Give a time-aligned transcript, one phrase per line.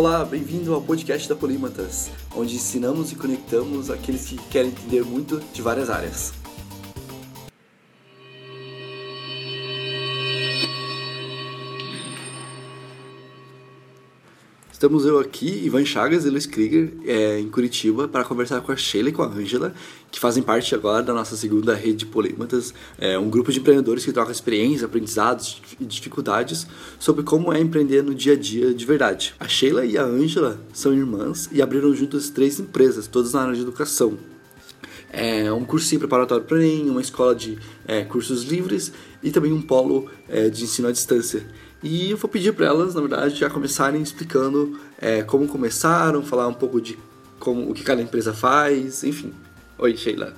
[0.00, 5.42] Olá, bem-vindo ao podcast da Polímatas, onde ensinamos e conectamos aqueles que querem entender muito
[5.52, 6.39] de várias áreas.
[14.80, 18.76] Estamos eu aqui, Ivan Chagas e Luiz Krieger, é, em Curitiba, para conversar com a
[18.76, 19.74] Sheila e com a Angela,
[20.10, 24.06] que fazem parte agora da nossa segunda rede de polímatas, é, um grupo de empreendedores
[24.06, 26.66] que trocam experiências, aprendizados e dificuldades
[26.98, 29.34] sobre como é empreender no dia a dia de verdade.
[29.38, 33.54] A Sheila e a Angela são irmãs e abriram juntas três empresas, todas na área
[33.54, 34.16] de educação.
[35.12, 37.58] É, um cursinho preparatório para Enem, uma escola de
[38.08, 38.92] cursos livres
[39.22, 40.08] e também um polo
[40.50, 41.44] de ensino à distância.
[41.82, 46.46] E eu vou pedir para elas, na verdade, já começarem explicando é, como começaram, falar
[46.46, 46.98] um pouco de
[47.38, 49.34] como o que cada empresa faz, enfim.
[49.78, 50.34] Oi, Sheila.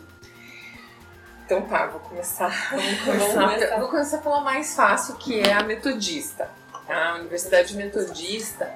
[1.45, 2.71] Então tá, vou começar.
[2.71, 3.79] Vamos começar.
[3.81, 6.49] Vou começar pela mais fácil, que é a metodista.
[6.87, 7.11] Tá?
[7.11, 8.73] A Universidade Metodista.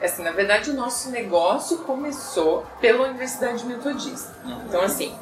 [0.00, 4.34] Assim, na verdade, o nosso negócio começou pela Universidade Metodista.
[4.66, 5.14] Então, assim,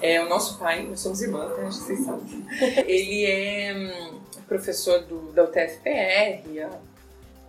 [0.00, 1.64] é, o nosso pai, nós somos irmãs, né?
[1.64, 2.46] Vocês sabem.
[2.86, 6.78] Ele é hum, professor do, da UTFPR há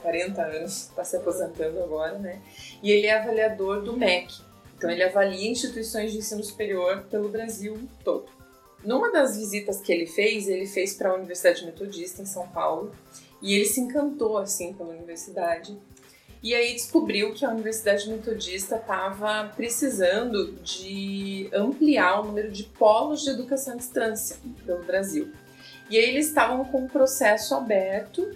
[0.02, 2.42] 40 anos, está se aposentando agora, né?
[2.82, 4.34] E ele é avaliador do MEC.
[4.78, 8.26] Então ele avalia instituições de ensino superior pelo Brasil todo.
[8.84, 12.92] Numa das visitas que ele fez, ele fez para a Universidade Metodista em São Paulo
[13.42, 15.76] e ele se encantou assim pela universidade.
[16.44, 23.24] E aí descobriu que a Universidade Metodista estava precisando de ampliar o número de polos
[23.24, 25.32] de educação à distância pelo Brasil.
[25.90, 28.30] E aí eles estavam com um processo aberto,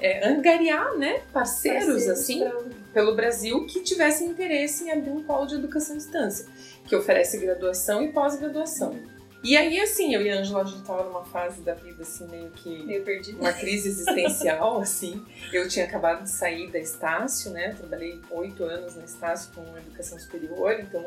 [0.00, 2.60] é, angariar né, parceiros, parceiros assim pra...
[2.92, 6.46] pelo Brasil que tivessem interesse em abrir um polo de educação à distância,
[6.84, 8.98] que oferece graduação e pós-graduação.
[9.42, 12.28] E aí, assim, eu e a Angela, a gente tava numa fase da vida, assim,
[12.28, 12.84] meio que...
[12.84, 13.40] Meio perdida.
[13.40, 15.24] Uma crise existencial, assim.
[15.50, 17.72] Eu tinha acabado de sair da Estácio, né?
[17.72, 21.06] Trabalhei oito anos na Estácio com educação superior, então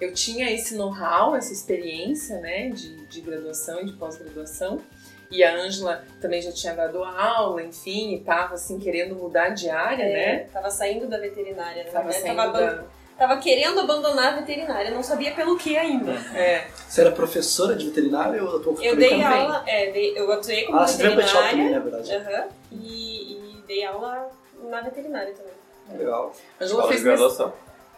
[0.00, 4.80] eu tinha esse know-how, essa experiência, né, de, de graduação e de pós-graduação.
[5.30, 9.68] E a Ângela também já tinha dado aula, enfim, e tava assim querendo mudar de
[9.68, 10.38] área, é, né?
[10.50, 11.90] Tava saindo da veterinária, né?
[11.90, 12.84] Tava saindo tava, da...
[13.18, 16.12] tava querendo abandonar a veterinária, não sabia pelo que ainda.
[16.34, 16.66] É.
[16.88, 19.24] Você era professora de veterinária ou atuou Eu dei também?
[19.24, 21.24] aula, é, dei, eu atuei como ah, veterinária.
[21.24, 22.16] Ah, você também, na verdade.
[22.16, 24.30] Uhum, e, e dei aula
[24.62, 25.52] na veterinária também.
[25.98, 26.34] Legal.
[26.58, 27.52] A Angela fez graduação.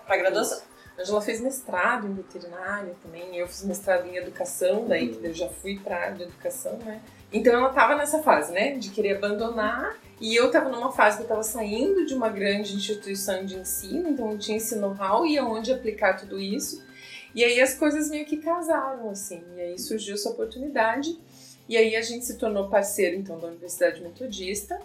[0.05, 0.70] Pra graduação.
[1.01, 5.49] Angela fez mestrado em veterinária também, eu fiz mestrado em educação, daí que eu já
[5.49, 7.01] fui para a área de educação, né?
[7.33, 11.23] Então ela estava nessa fase, né, de querer abandonar, e eu estava numa fase que
[11.23, 15.39] eu estava saindo de uma grande instituição de ensino, então eu tinha esse know-how e
[15.39, 16.85] aonde aplicar tudo isso.
[17.35, 21.17] E aí as coisas meio que casaram, assim, e aí surgiu essa oportunidade,
[21.69, 24.79] e aí a gente se tornou parceiro, então, da Universidade Metodista,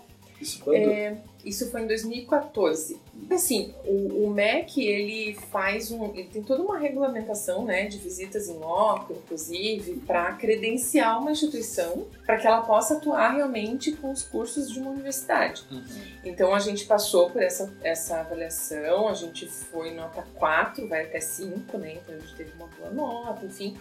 [0.46, 0.78] isso quando?
[0.78, 3.00] É, isso foi em 2014.
[3.32, 6.14] Assim, o, o, MEC, ele faz um...
[6.14, 12.08] Ele tem toda uma regulamentação, né, de visitas em loco, inclusive, para credenciar uma instituição
[12.26, 15.64] para que ela possa atuar realmente com os cursos de uma universidade.
[15.72, 15.84] Uhum.
[16.24, 21.20] Então, a gente passou por essa, essa avaliação, a gente foi nota 4, vai até
[21.20, 23.76] 5, né, então a gente teve uma boa nota, enfim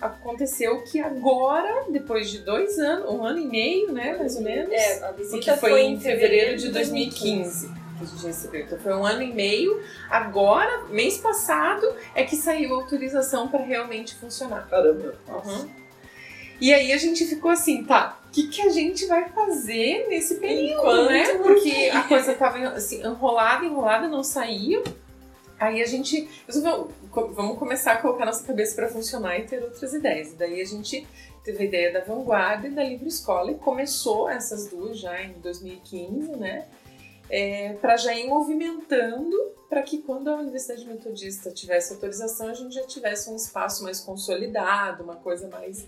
[0.00, 4.72] aconteceu que agora, depois de dois anos, um ano e meio, né, mais ou menos.
[4.72, 7.68] É, a visita porque foi, foi em fevereiro de 2015.
[7.68, 8.60] que a gente recebeu.
[8.62, 9.82] Então foi um ano e meio.
[10.08, 14.68] Agora, mês passado, é que saiu a autorização para realmente funcionar.
[14.68, 15.14] Caramba!
[15.28, 15.68] Uhum.
[16.60, 20.36] E aí a gente ficou assim, tá, o que, que a gente vai fazer nesse
[20.36, 21.34] período, Enquanto né?
[21.34, 24.82] Porque a coisa tava assim, enrolada, enrolada, não saía.
[25.58, 26.28] Aí a gente.
[27.26, 30.32] Vamos começar a colocar nossa cabeça para funcionar e ter outras ideias.
[30.32, 31.06] E daí a gente
[31.42, 35.32] teve a ideia da Vanguarda e da Livre Escola e começou essas duas já em
[35.34, 36.66] 2015, né?
[37.30, 39.36] É, para já ir movimentando
[39.68, 44.00] para que quando a Universidade Metodista tivesse autorização, a gente já tivesse um espaço mais
[44.00, 45.86] consolidado, uma coisa mais.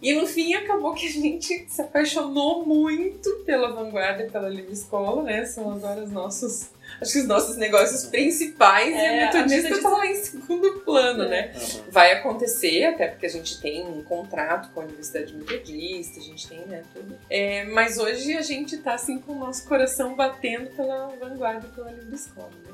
[0.00, 4.72] E no fim acabou que a gente se apaixonou muito pela Vanguarda e pela Livre
[4.72, 5.44] Escola, né?
[5.44, 6.70] São agora os nossos
[7.00, 11.24] acho que os nossos negócios principais é, e a metodista está lá em segundo plano,
[11.24, 11.28] é.
[11.28, 11.52] né?
[11.54, 11.82] Uhum.
[11.90, 16.48] Vai acontecer, até porque a gente tem um contrato com a Universidade Metodista, a gente
[16.48, 17.18] tem, né, tudo.
[17.28, 21.90] É, mas hoje a gente está assim com o nosso coração batendo pela vanguarda pela
[21.90, 22.72] livre escola, né?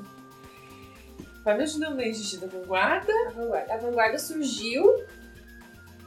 [1.43, 3.13] Vai me ajudando aí, Gigi, da vanguarda?
[3.27, 5.03] A vanguarda, a vanguarda surgiu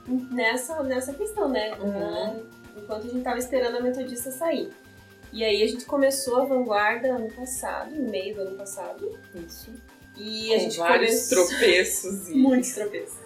[0.06, 1.74] nessa, nessa questão, né?
[1.80, 2.42] Uhum.
[2.76, 4.70] Enquanto a gente estava esperando a metodista sair.
[5.32, 9.18] E aí a gente começou a vanguarda ano passado, no meio do ano passado.
[9.34, 9.70] Isso.
[10.16, 11.48] E Com a gente vários começou...
[11.48, 12.34] tropeços e...
[12.36, 13.16] Muitos tropeços.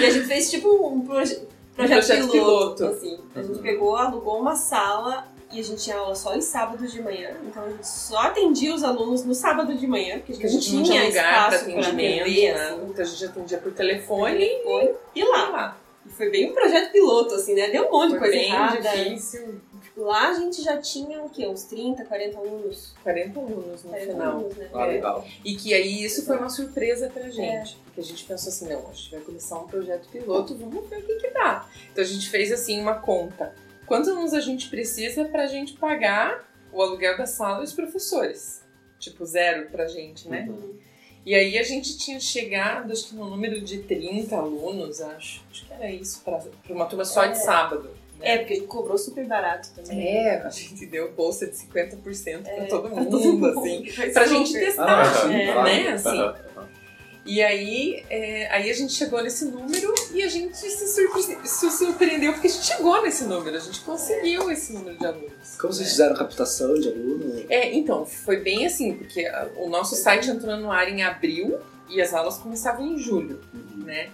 [0.00, 1.42] E a gente fez tipo um, proje...
[1.74, 2.84] projeto, projeto piloto, piloto.
[2.84, 3.18] assim.
[3.34, 3.62] A gente uhum.
[3.62, 7.64] pegou, alugou uma sala e a gente tinha aula só em sábados de manhã, então
[7.64, 10.74] a gente só atendia os alunos no sábado de manhã, porque a gente, a gente
[10.76, 12.64] não tinha lugar para atendimento, atender, né?
[12.68, 12.86] assim.
[12.88, 15.48] então a gente atendia por telefone, telefone e, e lá.
[15.48, 15.80] E lá.
[16.06, 17.68] E foi bem um projeto piloto, assim, né?
[17.68, 18.80] Deu um monte de coisa bem errada.
[18.80, 19.60] difícil.
[19.96, 21.46] Lá a gente já tinha o quê?
[21.46, 22.94] Uns 30, 40 alunos?
[23.02, 24.32] 40 alunos no 40 final.
[24.32, 24.70] Alunos, né?
[24.72, 25.26] Ah, legal.
[25.44, 27.74] E que aí isso foi uma surpresa pra gente.
[27.74, 27.84] É.
[27.84, 30.98] Porque a gente pensou assim, não, a gente vai começar um projeto piloto, vamos ver
[30.98, 31.68] o que que dá.
[31.90, 33.54] Então a gente fez assim uma conta.
[33.86, 38.62] Quantos alunos a gente precisa pra gente pagar o aluguel da sala e os professores?
[38.98, 40.46] Tipo, zero pra gente, né?
[40.48, 40.78] Uhum.
[41.26, 45.42] E aí a gente tinha chegado, acho que no número de 30 alunos, acho.
[45.50, 46.40] Acho que era isso, para
[46.70, 47.28] uma turma só é.
[47.32, 47.90] de sábado.
[48.20, 48.34] Né?
[48.34, 50.16] É, porque a gente cobrou super barato também.
[50.16, 53.84] É, a gente deu bolsa de 50% é, pra todo mundo, todo mundo assim.
[54.12, 55.88] Pra gente testar, ah, né?
[55.88, 56.50] Assim.
[57.24, 62.32] E aí, é, aí a gente chegou nesse número e a gente se, se, surpreendeu
[62.32, 65.56] porque a gente chegou nesse número, a gente conseguiu esse número de alunos.
[65.60, 67.44] Como vocês fizeram captação de alunos?
[67.50, 71.58] É, então, foi bem assim, porque o nosso site entrou no ar em abril
[71.90, 73.84] e as aulas começavam em julho, uhum.
[73.84, 74.10] né?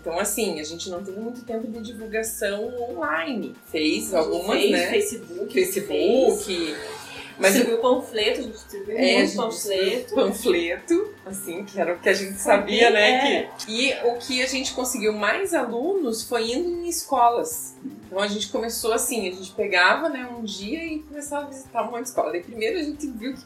[0.00, 3.54] Então, assim, a gente não teve muito tempo de divulgação online.
[3.70, 4.86] Fez algumas, fez, né?
[4.90, 5.52] Facebook.
[5.52, 6.44] Facebook.
[6.44, 7.04] Fez.
[7.38, 10.14] Mas distribuiu panfleto, a gente distribuiu é, muito panfleto.
[10.14, 13.42] Panfleto, assim, que era o que a gente sabia, né?
[13.42, 13.50] É.
[13.58, 13.90] Que...
[13.90, 17.76] E o que a gente conseguiu mais alunos foi indo em escolas.
[18.06, 21.82] Então a gente começou assim, a gente pegava né, um dia e começava a visitar
[21.88, 22.30] uma escola.
[22.30, 23.42] Daí primeiro a gente viu que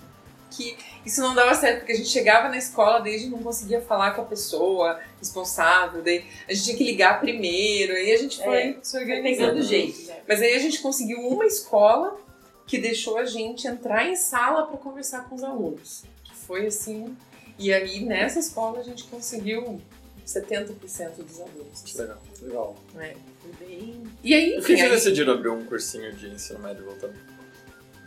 [0.50, 3.42] que isso não dava certo, porque a gente chegava na escola, daí a gente não
[3.42, 8.16] conseguia falar com a pessoa responsável, daí a gente tinha que ligar primeiro, aí a
[8.16, 10.06] gente foi é, se organizando jeito.
[10.06, 10.16] Né?
[10.26, 12.18] Mas aí a gente conseguiu uma escola
[12.66, 16.04] que deixou a gente entrar em sala para conversar com os alunos.
[16.24, 17.16] Que foi assim.
[17.58, 19.80] E aí nessa escola a gente conseguiu
[20.26, 20.76] 70%
[21.24, 21.94] dos alunos.
[21.94, 22.76] Legal, legal.
[22.98, 24.02] É, foi bem.
[24.22, 24.60] E aí, enfim.
[24.60, 24.90] Por que aí...
[24.90, 27.14] decidiram abrir um cursinho de ensino médio voltando?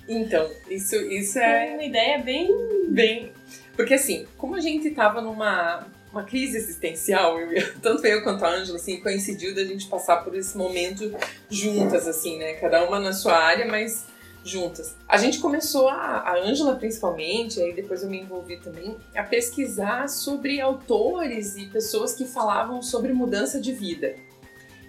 [0.08, 1.74] Então, isso, isso é.
[1.74, 2.50] Uma ideia bem.
[2.90, 3.32] Bem.
[3.76, 8.50] Porque assim, como a gente tava numa uma crise existencial, eu, tanto eu quanto a
[8.50, 11.16] Ângela, assim, coincidiu da gente passar por esse momento
[11.50, 12.54] juntas, assim, né?
[12.54, 14.06] Cada uma na sua área, mas
[14.44, 14.96] juntas.
[15.08, 20.60] A gente começou, a Ângela principalmente, aí depois eu me envolvi também, a pesquisar sobre
[20.60, 24.16] autores e pessoas que falavam sobre mudança de vida.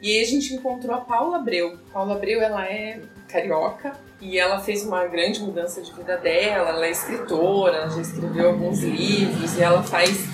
[0.03, 1.79] E aí a gente encontrou a Paula Abreu.
[1.93, 6.87] Paula Abreu, ela é carioca e ela fez uma grande mudança de vida dela, ela
[6.87, 10.27] é escritora, já escreveu alguns livros e ela faz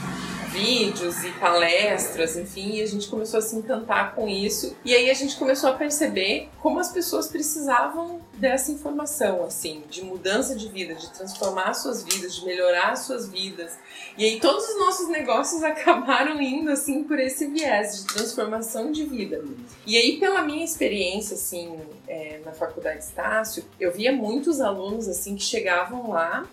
[0.58, 4.76] vídeos e palestras, enfim, e a gente começou a se encantar com isso.
[4.84, 10.02] E aí a gente começou a perceber como as pessoas precisavam dessa informação, assim, de
[10.02, 13.78] mudança de vida, de transformar suas vidas, de melhorar suas vidas.
[14.16, 19.04] E aí todos os nossos negócios acabaram indo assim por esse viés de transformação de
[19.04, 19.44] vida.
[19.87, 21.78] E aí pela minha experiência assim
[22.08, 26.46] é, na faculdade Estácio, eu via muitos alunos assim que chegavam lá,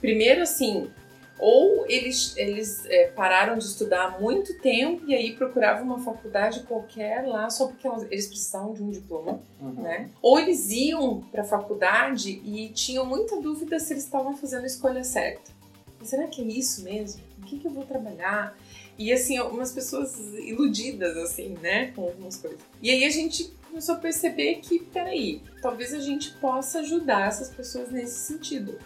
[0.00, 0.90] primeiro assim
[1.38, 6.62] ou eles, eles é, pararam de estudar há muito tempo e aí procuravam uma faculdade
[6.62, 9.82] qualquer lá só porque eles precisavam de um diploma, uhum.
[9.82, 10.10] né?
[10.22, 14.66] Ou eles iam para a faculdade e tinham muita dúvida se eles estavam fazendo a
[14.66, 15.54] escolha certa.
[16.02, 17.22] Será que é isso mesmo?
[17.38, 18.56] O que, que eu vou trabalhar?
[18.98, 21.92] E assim, algumas pessoas iludidas, assim, né?
[21.94, 22.60] Com algumas coisas.
[22.80, 27.50] E aí a gente começou a perceber que, peraí, talvez a gente possa ajudar essas
[27.50, 28.78] pessoas nesse sentido.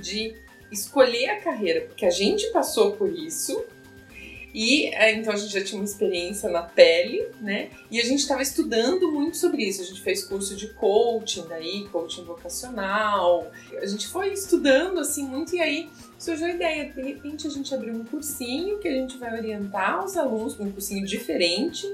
[0.00, 0.36] De
[0.70, 3.64] escolher a carreira, porque a gente passou por isso.
[4.52, 7.70] E é, então a gente já tinha uma experiência na pele, né?
[7.88, 9.80] E a gente estava estudando muito sobre isso.
[9.80, 13.48] A gente fez curso de coaching daí, coaching vocacional.
[13.80, 17.74] A gente foi estudando assim muito e aí surgiu a ideia, de repente a gente
[17.74, 21.90] abriu um cursinho que a gente vai orientar os alunos, um cursinho diferente,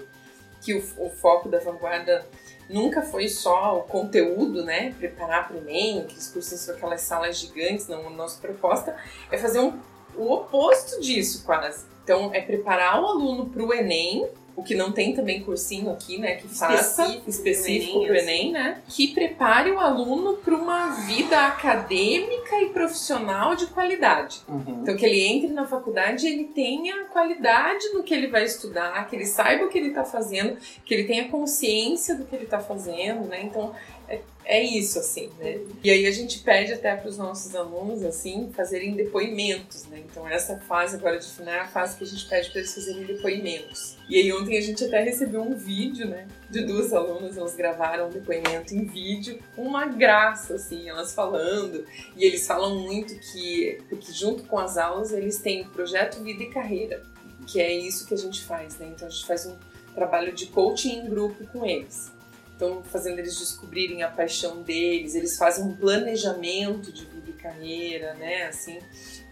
[0.62, 2.26] que o, o foco da vanguarda
[2.68, 4.94] nunca foi só o conteúdo, né?
[4.98, 8.06] Preparar para o Enem, aqueles cursos são aquelas salas gigantes, não.
[8.06, 8.96] A nossa proposta
[9.30, 9.78] é fazer um,
[10.16, 11.86] o oposto disso, quase.
[12.02, 16.18] Então, é preparar o aluno para o Enem o que não tem também cursinho aqui,
[16.18, 20.88] né, que faça específico, para o Enem, Enem, né, que prepare o aluno para uma
[21.06, 24.40] vida acadêmica e profissional de qualidade.
[24.48, 24.80] Uhum.
[24.82, 29.06] Então que ele entre na faculdade e ele tenha qualidade no que ele vai estudar,
[29.08, 32.44] que ele saiba o que ele está fazendo, que ele tenha consciência do que ele
[32.44, 33.42] está fazendo, né?
[33.42, 33.74] Então
[34.08, 35.58] é, é isso, assim, né?
[35.82, 40.02] E aí a gente pede até para os nossos alunos, assim, fazerem depoimentos, né?
[40.08, 42.74] Então essa fase agora de final é a fase que a gente pede para eles
[42.74, 43.96] fazerem depoimentos.
[44.08, 46.28] E aí ontem a gente até recebeu um vídeo, né?
[46.48, 51.84] De duas alunas, elas gravaram um depoimento em vídeo, uma graça, assim, elas falando.
[52.16, 56.50] E eles falam muito que, porque junto com as aulas eles têm projeto vida e
[56.50, 57.02] carreira,
[57.48, 58.92] que é isso que a gente faz, né?
[58.94, 59.56] Então a gente faz um
[59.92, 62.14] trabalho de coaching em grupo com eles.
[62.56, 68.14] Estão fazendo eles descobrirem a paixão deles, eles fazem um planejamento de vida e carreira,
[68.14, 68.44] né?
[68.46, 68.78] Assim,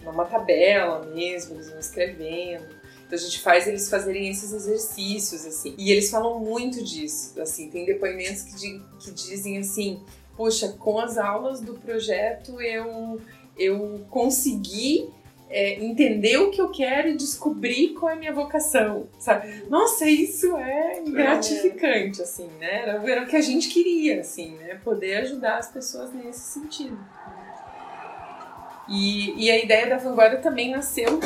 [0.05, 2.67] numa tabela mesmo, eles vão escrevendo.
[3.07, 5.75] Então a gente faz eles fazerem esses exercícios, assim.
[5.79, 7.71] E eles falam muito disso, assim.
[7.71, 10.03] Tem depoimentos que, que dizem assim,
[10.37, 13.21] poxa, com as aulas do projeto eu,
[13.57, 15.09] eu consegui
[15.55, 19.63] é, entender o que eu quero e descobrir qual é a minha vocação, sabe?
[19.71, 22.83] Nossa, isso é gratificante, assim, né?
[22.83, 24.81] Era, era o que a gente queria, assim, né?
[24.83, 26.99] Poder ajudar as pessoas nesse sentido.
[28.89, 31.21] E, e a ideia da vanguarda também nasceu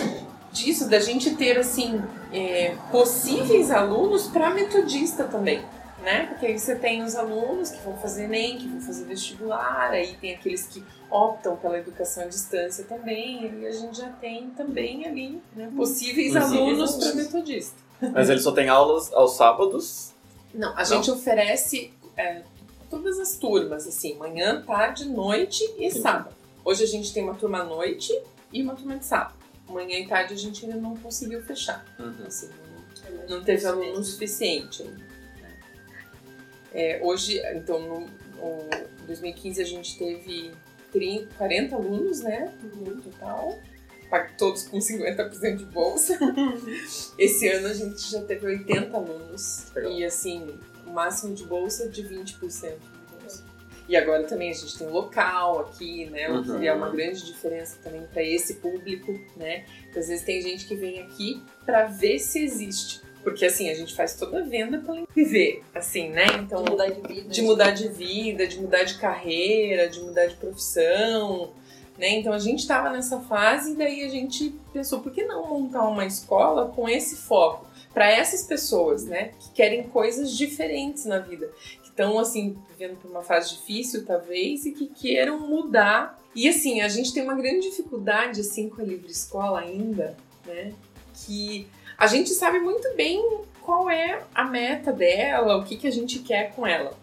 [0.53, 1.99] disso, da gente ter, assim,
[2.31, 5.63] é, possíveis alunos para metodista também
[6.03, 6.27] né?
[6.27, 10.17] Porque aí você tem os alunos que vão fazer Enem, que vão fazer vestibular, aí
[10.17, 15.07] tem aqueles que optam pela educação à distância também, e a gente já tem também
[15.07, 16.43] ali né, possíveis uhum.
[16.43, 17.77] alunos para metodista.
[18.13, 20.13] Mas ele só tem aulas aos sábados?
[20.55, 22.43] Não, a gente oferece é,
[22.89, 26.01] todas as turmas, assim, manhã, tarde, noite e Sim.
[26.01, 26.35] sábado.
[26.65, 28.13] Hoje a gente tem uma turma à noite
[28.53, 29.35] e uma turma de sábado.
[29.69, 31.85] Manhã e tarde a gente ainda não conseguiu fechar.
[31.99, 32.27] Uhum.
[32.27, 32.49] Assim,
[33.29, 35.08] não, não teve aluno suficiente ainda.
[36.73, 38.69] É, hoje, então, no, no
[39.07, 40.53] 2015 a gente teve
[40.93, 43.59] 30, 40 alunos, né, no total,
[44.37, 46.19] todos com 50% de bolsa.
[47.19, 49.93] Esse ano a gente já teve 80 alunos Legal.
[49.93, 53.45] e, assim, o máximo de bolsa de 20% de bolsa.
[53.89, 56.31] E agora também a gente tem local aqui, né?
[56.31, 56.97] O que é uma uhum.
[56.97, 59.65] grande diferença também para esse público, né?
[59.85, 63.01] Porque às vezes tem gente que vem aqui para ver se existe.
[63.31, 66.27] Porque assim, a gente faz toda a venda para viver, assim, né?
[66.41, 67.29] Então, de mudar de vida.
[67.29, 71.53] De mudar de vida, de mudar de carreira, de mudar de profissão.
[71.99, 72.11] Né?
[72.11, 75.83] Então a gente estava nessa fase e daí a gente pensou, por que não montar
[75.89, 77.67] uma escola com esse foco?
[77.93, 79.33] Para essas pessoas, né?
[79.41, 81.51] Que querem coisas diferentes na vida.
[81.83, 86.17] Que estão, assim, vivendo por uma fase difícil, talvez, e que queiram mudar.
[86.33, 90.17] E assim, a gente tem uma grande dificuldade, assim, com a livre escola ainda,
[90.47, 90.73] né?
[91.27, 91.67] Que
[91.99, 96.21] a gente sabe muito bem qual é a meta dela, o que, que a gente
[96.21, 96.97] quer com ela.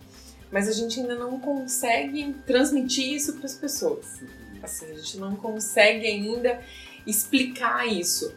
[0.49, 4.21] Mas a gente ainda não consegue transmitir isso para as pessoas.
[4.63, 6.61] Assim, a gente não consegue ainda
[7.05, 8.33] explicar isso.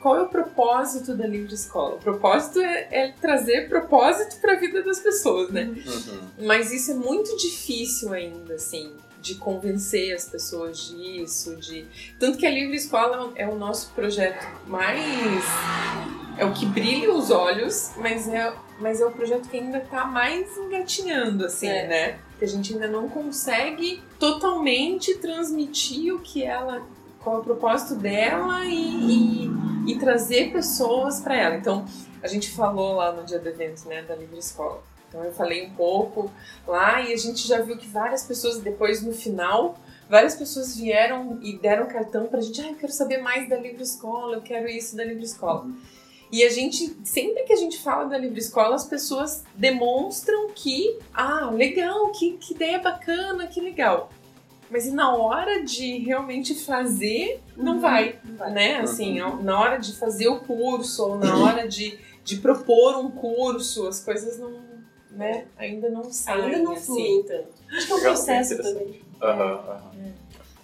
[0.00, 1.96] Qual é o propósito da livre escola?
[1.96, 5.64] O propósito é, é trazer propósito para a vida das pessoas, né?
[5.64, 6.46] Uhum.
[6.46, 11.86] Mas isso é muito difícil ainda, assim de convencer as pessoas disso, de
[12.18, 15.44] tanto que a Livre Escola é o nosso projeto mais
[16.36, 20.04] é o que brilha os olhos, mas é mas é o projeto que ainda está
[20.04, 21.86] mais engatinhando assim, é.
[21.86, 22.18] né?
[22.38, 26.82] Que a gente ainda não consegue totalmente transmitir o que ela
[27.20, 29.46] qual é o propósito dela e,
[29.86, 31.54] e, e trazer pessoas para ela.
[31.54, 31.86] Então,
[32.20, 35.66] a gente falou lá no dia do evento, né, da Livre Escola então eu falei
[35.66, 36.30] um pouco
[36.66, 39.78] lá e a gente já viu que várias pessoas depois no final,
[40.08, 43.82] várias pessoas vieram e deram cartão pra gente, ah, eu quero saber mais da livre
[43.82, 45.64] escola, eu quero isso da livre escola.
[45.64, 45.76] Uhum.
[46.32, 50.98] E a gente, sempre que a gente fala da livre escola, as pessoas demonstram que,
[51.12, 54.10] ah, legal, que, que ideia bacana, que legal.
[54.70, 58.76] Mas na hora de realmente fazer, não, uhum, vai, não vai, né?
[58.76, 59.42] Assim, uhum.
[59.42, 64.02] na hora de fazer o curso ou na hora de, de propor um curso, as
[64.02, 64.71] coisas não,
[65.16, 65.46] né?
[65.56, 66.44] Ainda não saem.
[66.44, 67.24] Ainda não assim.
[67.26, 67.48] tanto.
[67.70, 69.00] Acho que é um processo também.
[69.20, 70.12] Aham, aham.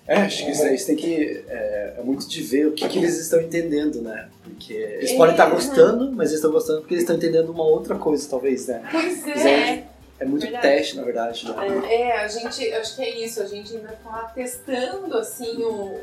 [0.08, 1.44] É, acho que isso, isso tem que.
[1.48, 4.30] É, é, muito de ver o que, que eles estão entendendo, né?
[4.42, 7.64] Porque eles é, podem estar gostando, mas eles estão gostando porque eles estão entendendo uma
[7.64, 8.82] outra coisa, talvez, né?
[8.90, 9.50] Pois é.
[9.50, 9.88] é,
[10.20, 10.66] é muito verdade.
[10.66, 11.46] teste, na verdade.
[11.46, 11.94] Né?
[11.94, 12.72] É, a gente.
[12.72, 16.00] Acho que é isso, a gente ainda tá testando, assim, o.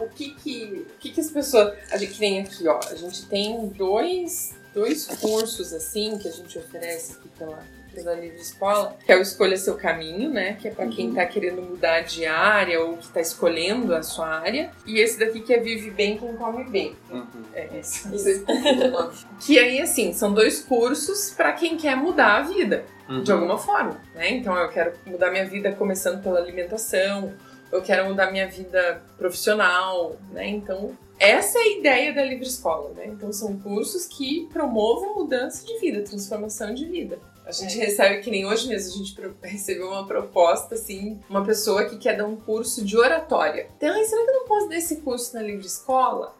[0.00, 1.74] O que que, o que que as pessoas...
[1.92, 6.58] A gente tem aqui, ó, a gente tem dois, dois cursos, assim, que a gente
[6.58, 7.62] oferece aqui pela,
[7.96, 10.52] pela Livre Escola, que é o Escolha Seu Caminho, né?
[10.60, 14.28] Que é para quem está querendo mudar de área ou que está escolhendo a sua
[14.28, 14.70] área.
[14.84, 16.94] E esse daqui que é Vive Bem Quem Come Bem.
[17.10, 17.24] Uhum.
[17.54, 18.06] É esse.
[19.40, 23.22] que aí, assim, são dois cursos para quem quer mudar a vida, uhum.
[23.22, 24.30] de alguma forma, né?
[24.30, 27.32] Então, eu quero mudar minha vida começando pela alimentação,
[27.72, 30.46] eu quero mudar minha vida profissional, né?
[30.48, 33.06] Então, essa é a ideia da Livre Escola, né?
[33.06, 37.18] Então, são cursos que promovam mudança de vida, transformação de vida.
[37.46, 37.84] A gente é.
[37.84, 42.16] recebe, que nem hoje mesmo, a gente recebeu uma proposta, assim, uma pessoa que quer
[42.16, 43.68] dar um curso de oratória.
[43.76, 46.34] Então, será que eu não posso dar esse curso na livre escola?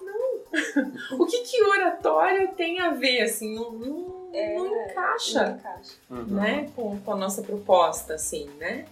[0.00, 1.18] Não.
[1.18, 5.60] o que que oratória tem a ver, assim, não, não, é, não encaixa,
[6.08, 6.34] não encaixa.
[6.34, 8.84] né, com, com a nossa proposta, assim, né?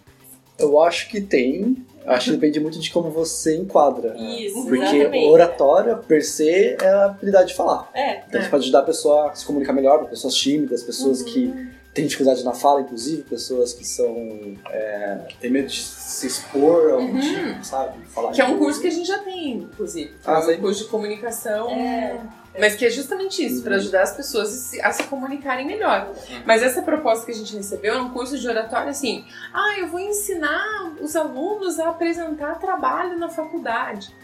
[0.61, 1.77] Eu acho que tem.
[2.07, 4.17] Acho que depende muito de como você enquadra.
[4.17, 5.29] Isso, Porque exatamente.
[5.29, 7.91] oratória, per se, é a habilidade de falar.
[7.95, 8.23] É.
[8.27, 8.45] Então é.
[8.45, 11.27] você pode ajudar a pessoa a se comunicar melhor, pessoas tímidas, pessoas uhum.
[11.27, 14.57] que têm dificuldade na fala, inclusive, pessoas que são.
[14.71, 17.21] É, têm medo de se expor a um Uhum.
[17.21, 18.05] tipo, sabe?
[18.07, 20.13] Falar Que é um curso que a gente já tem, inclusive.
[20.25, 21.71] Ah, é um curso de comunicação.
[21.71, 22.19] É.
[22.59, 26.09] Mas que é justamente isso, para ajudar as pessoas a se, a se comunicarem melhor.
[26.45, 29.87] Mas essa proposta que a gente recebeu é um curso de oratório assim: ah, eu
[29.87, 34.15] vou ensinar os alunos a apresentar trabalho na faculdade.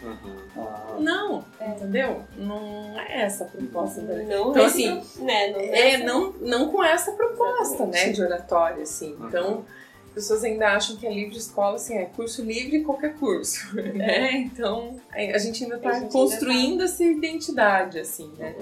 [0.57, 2.23] Ah, Não, entendeu?
[2.37, 6.33] Não é essa a proposta da Não Então, nesse- assim, né, não É, nessa- não,
[6.41, 9.13] não com essa proposta, né, de oratório, assim.
[9.15, 9.27] Uhum.
[9.27, 9.65] Então, as
[10.17, 14.31] pessoas ainda acham que a livre escola, assim, é curso livre qualquer curso, né?
[14.37, 18.55] Então, a gente ainda está gente ainda construindo essa identidade, assim, né?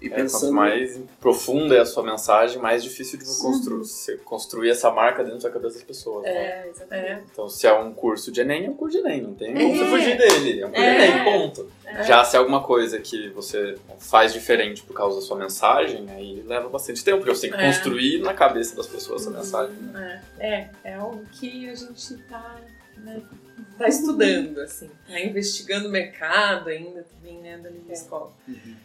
[0.00, 0.52] E É, quanto pensando.
[0.52, 5.40] mais profunda é a sua mensagem, mais difícil de constru você construir essa marca dentro
[5.40, 6.24] da cabeça das pessoas.
[6.24, 6.30] né?
[6.30, 7.06] É, exatamente.
[7.08, 9.52] É, Então, se é um curso de Enem, é um curso de Enem, não tem
[9.52, 9.76] como É.
[9.76, 10.60] você fugir dele.
[10.62, 10.96] É um curso É.
[10.98, 11.70] de Enem, ponto.
[11.84, 12.04] É.
[12.04, 16.42] Já se é alguma coisa que você faz diferente por causa da sua mensagem, aí
[16.46, 17.66] leva bastante tempo, porque você tem que É.
[17.66, 19.74] construir na cabeça das pessoas essa mensagem.
[19.76, 20.22] né?
[20.38, 22.58] é, é, é algo que a gente tá,
[22.96, 23.20] né,
[23.76, 28.32] tá estudando, assim, tá investigando o mercado ainda também, né, da livre escola.
[28.48, 28.76] Uhum.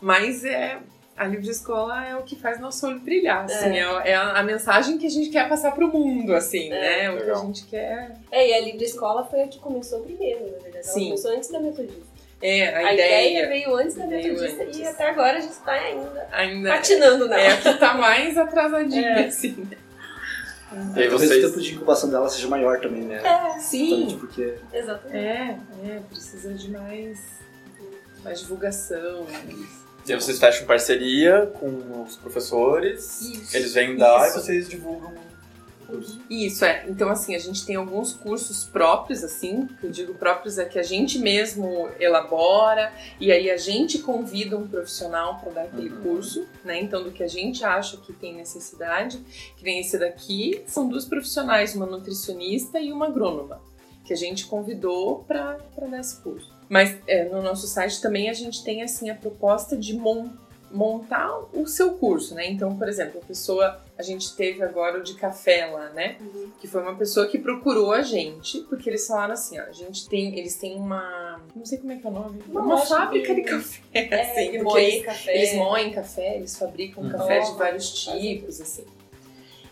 [0.00, 0.78] Mas é.
[1.16, 3.78] A livre escola é o que faz nosso olho brilhar, assim, É.
[3.78, 7.08] é, é a, a mensagem que a gente quer passar pro mundo, assim, né?
[7.10, 7.46] O que a Legal.
[7.46, 8.16] gente quer.
[8.30, 10.74] É, e a Livre Escola foi a que começou primeiro, na verdade.
[10.74, 11.04] Ela Sim.
[11.06, 12.02] começou antes da Metodista.
[12.42, 14.78] É, a, A, ideia, ideia, veio antes da Metodista antes.
[14.78, 17.40] e até agora a gente tá ainda ainda patinando nela.
[17.40, 19.26] é a que tá mais atrasadinha, É.
[19.26, 19.56] assim.
[20.70, 21.44] E aí Talvez o vocês.
[21.46, 23.22] tempo de incubação dela seja maior também, né?
[23.24, 24.56] É, Sim, porque.
[24.70, 25.16] exatamente.
[25.16, 27.18] é, é, precisa de mais,
[28.22, 29.24] mais divulgação.
[29.32, 33.56] mais- E aí vocês fecham parceria com os professores, Isso.
[33.56, 34.38] eles vêm dar Isso.
[34.38, 36.20] e vocês divulgam o curso.
[36.30, 36.84] Isso, é.
[36.88, 40.78] Então, assim, a gente tem alguns cursos próprios, assim, que eu digo próprios é que
[40.78, 46.02] a gente mesmo elabora e aí a gente convida um profissional para dar aquele Uhum.
[46.02, 46.80] curso, né?
[46.80, 49.18] Então, do que a gente acha que tem necessidade,
[49.56, 53.60] que nem esse daqui, são duas profissionais, uma nutricionista e uma agrônoma,
[54.04, 55.58] que a gente convidou para
[55.88, 56.55] dar esse curso.
[56.68, 60.30] Mas é, no nosso site também a gente tem, assim, a proposta de mon-
[60.70, 62.50] montar o seu curso, né?
[62.50, 66.16] Então, por exemplo, a pessoa a gente teve agora o de café lá, né?
[66.20, 66.50] Uhum.
[66.60, 70.06] Que foi uma pessoa que procurou a gente, porque eles falaram assim, ó, a gente
[70.08, 73.32] tem, eles têm uma, não sei como é que é o nome, Uma uma, fábrica
[73.34, 75.36] de, de- café, É, assim, de porque moer eles, café.
[75.36, 77.10] eles moem café, eles fabricam Uhum.
[77.10, 78.84] café de vários tipos, assim.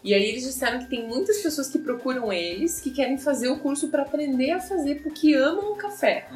[0.05, 3.59] E aí eles disseram que tem muitas pessoas que procuram eles, que querem fazer o
[3.59, 6.29] curso para aprender a fazer, porque amam o café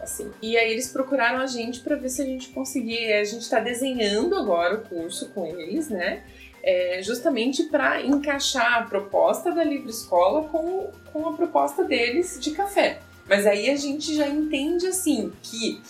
[0.00, 0.32] assim.
[0.40, 3.20] E aí eles procuraram a gente para ver se a gente conseguia.
[3.20, 6.22] A gente está desenhando agora o curso com eles, né?
[6.62, 12.50] É, justamente para encaixar a proposta da Livre Escola com, com a proposta deles de
[12.52, 13.00] café.
[13.28, 15.80] Mas aí a gente já entende assim que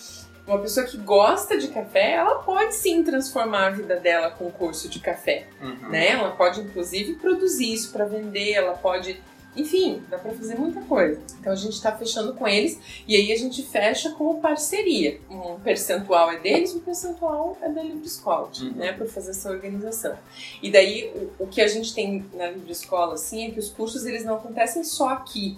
[0.51, 4.51] uma pessoa que gosta de café, ela pode sim transformar a vida dela com o
[4.51, 5.89] curso de café Uhum.
[5.89, 6.09] né?
[6.09, 9.21] Ela pode inclusive produzir isso para vender, ela pode,
[9.55, 11.19] enfim, dá para fazer muita coisa.
[11.39, 15.19] Então a gente está fechando com eles e aí a gente fecha como parceria.
[15.29, 18.71] Um percentual é deles, um percentual é da Livre Escola, Uhum.
[18.71, 20.17] né, para fazer essa organização.
[20.61, 23.69] E daí o, o que a gente tem na Livre Escola assim é que os
[23.69, 25.57] cursos eles não acontecem só aqui.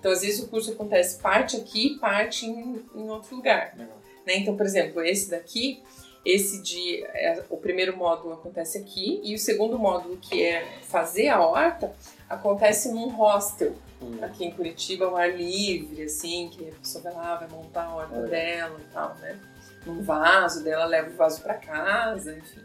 [0.00, 3.72] Então às vezes o curso acontece parte aqui, parte em, em outro lugar.
[3.76, 4.03] Legal.
[4.26, 4.38] Né?
[4.38, 5.82] Então, por exemplo, esse daqui,
[6.24, 11.28] esse de é, o primeiro módulo acontece aqui e o segundo módulo que é fazer
[11.28, 11.94] a horta
[12.28, 14.22] acontece num hostel Uhum.
[14.22, 17.94] aqui em Curitiba, ao ar livre, assim, que a pessoa vai lá, vai montar a
[17.94, 18.28] horta Olha.
[18.28, 19.38] dela e tal, né?
[19.86, 22.60] Num vaso dela, leva o vaso para casa, enfim.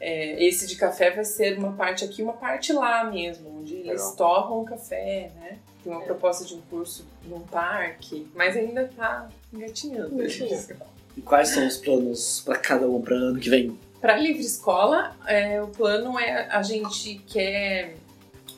[0.00, 4.12] É, esse de café vai ser uma parte aqui, uma parte lá mesmo, onde eles
[4.16, 5.58] torram o café, né?
[5.82, 10.14] Tem uma proposta de um curso num parque, mas ainda tá engatinhando.
[10.14, 10.76] Engatinhando.
[11.16, 13.78] E quais são os planos para cada um para ano que vem?
[14.00, 17.94] Para livre escola, é, o plano é a gente quer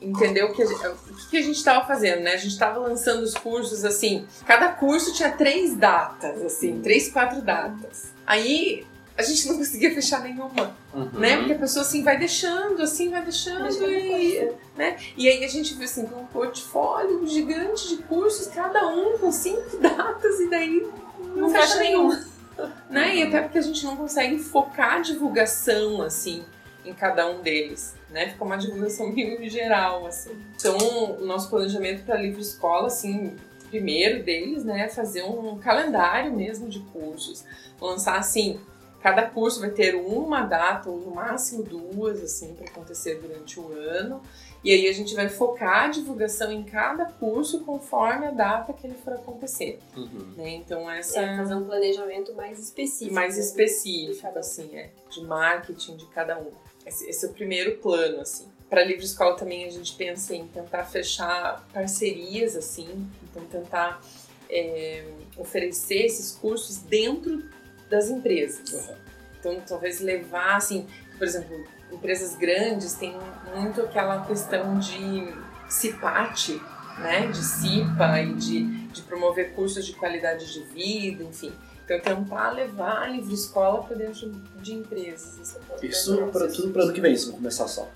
[0.00, 2.34] entender o que a gente, o que a gente estava fazendo, né?
[2.34, 7.40] A gente estava lançando os cursos assim, cada curso tinha três datas, assim, três, quatro
[7.40, 8.12] datas.
[8.26, 11.08] Aí a gente não conseguia fechar nenhuma, Uhum.
[11.14, 11.36] né?
[11.38, 14.96] Porque a pessoa assim vai deixando, assim vai deixando e, né?
[15.16, 19.76] E aí a gente viu assim, um portfólio gigante de cursos, cada um com cinco
[19.78, 20.86] datas e daí
[21.20, 22.24] não, Não fecha fecha nenhuma
[22.90, 23.16] né?
[23.16, 26.44] E até porque a gente não consegue focar a divulgação, assim,
[26.84, 28.28] em cada um deles, né?
[28.30, 30.30] Fica uma divulgação meio geral, assim.
[30.56, 30.76] Então,
[31.20, 33.34] o nosso planejamento para livre escola, assim,
[33.70, 37.44] primeiro deles, né, é fazer um calendário mesmo de cursos.
[37.80, 38.60] Lançar, assim,
[39.04, 43.70] cada curso vai ter uma data, ou no máximo duas, assim, para acontecer durante o
[43.70, 44.22] ano.
[44.64, 48.86] E aí a gente vai focar a divulgação em cada curso conforme a data que
[48.86, 49.78] ele for acontecer.
[49.94, 50.32] Uhum.
[50.38, 50.54] Né?
[50.54, 53.14] Então essa é fazer um planejamento mais específico.
[53.14, 56.50] Mais específico, assim, é, de marketing de cada um.
[56.86, 58.48] Esse, esse é o primeiro plano, assim.
[58.70, 64.00] Para a Livre Escola também a gente pensa em tentar fechar parcerias, assim, então tentar
[64.48, 65.04] é,
[65.36, 67.42] oferecer esses cursos dentro
[67.88, 68.72] das empresas.
[68.72, 68.94] Uhum.
[69.38, 70.86] Então talvez levar, assim,
[71.18, 73.16] por exemplo, empresas grandes têm
[73.54, 75.32] muito aquela questão de
[75.68, 76.60] CIPAT,
[76.98, 81.52] né, de CIPA e de, de promover cursos de qualidade de vida, enfim.
[81.84, 84.30] Então, tentar levar a livre escola para dentro
[84.62, 85.58] de empresas.
[85.82, 87.90] Isso para tudo para ano que vem, isso vai começar só.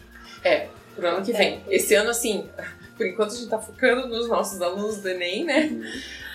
[0.45, 0.69] É,
[0.99, 1.63] para ano que vem.
[1.69, 1.77] É.
[1.77, 2.49] Esse ano, assim,
[2.97, 5.69] por enquanto a gente está focando nos nossos alunos do Enem, né?
[5.71, 5.83] Uhum.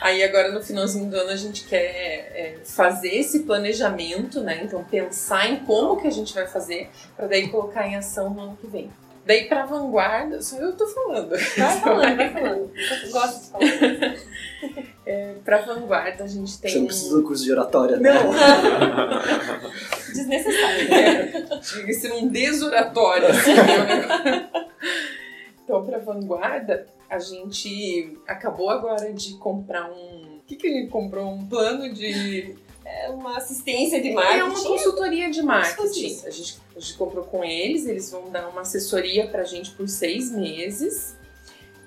[0.02, 4.62] Aí agora no finalzinho do ano a gente quer é, fazer esse planejamento, né?
[4.64, 8.42] Então pensar em como que a gente vai fazer para daí colocar em ação no
[8.42, 8.92] ano que vem.
[9.26, 11.30] Daí pra vanguarda, só eu tô falando.
[11.30, 11.40] Vai
[11.80, 12.72] falando, vai falando.
[13.04, 14.84] Eu gosto de falar.
[15.06, 16.72] É, pra vanguarda a gente tem.
[16.72, 18.14] Você não precisa do curso de oratória, né?
[18.14, 18.32] Não.
[20.14, 20.94] Desnecessário.
[20.94, 23.28] É, tinha que ser um desoratório.
[23.28, 24.50] Assim, né?
[25.64, 30.38] então, pra vanguarda, a gente acabou agora de comprar um.
[30.38, 31.34] O que, que a gente comprou?
[31.34, 34.40] Um plano de é uma assistência de marketing.
[34.40, 36.22] É uma consultoria de marketing.
[36.26, 39.88] A gente, a gente comprou com eles, eles vão dar uma assessoria pra gente por
[39.88, 41.16] seis meses,